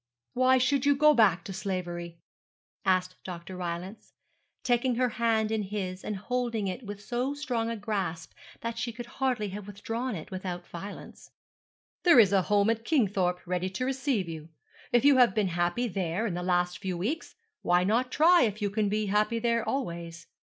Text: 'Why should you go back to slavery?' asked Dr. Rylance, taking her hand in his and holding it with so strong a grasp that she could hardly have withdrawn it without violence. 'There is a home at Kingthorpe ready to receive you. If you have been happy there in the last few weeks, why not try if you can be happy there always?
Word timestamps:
'Why 0.33 0.57
should 0.57 0.83
you 0.87 0.95
go 0.95 1.13
back 1.13 1.43
to 1.43 1.53
slavery?' 1.53 2.17
asked 2.83 3.23
Dr. 3.23 3.55
Rylance, 3.55 4.13
taking 4.63 4.95
her 4.95 5.09
hand 5.09 5.51
in 5.51 5.61
his 5.61 6.03
and 6.03 6.15
holding 6.15 6.65
it 6.67 6.81
with 6.83 7.03
so 7.03 7.35
strong 7.35 7.69
a 7.69 7.75
grasp 7.77 8.31
that 8.61 8.79
she 8.79 8.91
could 8.91 9.05
hardly 9.05 9.49
have 9.49 9.67
withdrawn 9.67 10.15
it 10.15 10.31
without 10.31 10.65
violence. 10.65 11.29
'There 12.01 12.17
is 12.19 12.33
a 12.33 12.41
home 12.41 12.71
at 12.71 12.83
Kingthorpe 12.83 13.45
ready 13.45 13.69
to 13.69 13.85
receive 13.85 14.27
you. 14.27 14.49
If 14.91 15.05
you 15.05 15.17
have 15.17 15.35
been 15.35 15.49
happy 15.49 15.87
there 15.87 16.25
in 16.25 16.33
the 16.33 16.41
last 16.41 16.79
few 16.79 16.97
weeks, 16.97 17.35
why 17.61 17.83
not 17.83 18.09
try 18.11 18.41
if 18.41 18.59
you 18.59 18.71
can 18.71 18.89
be 18.89 19.05
happy 19.05 19.37
there 19.37 19.63
always? 19.63 20.25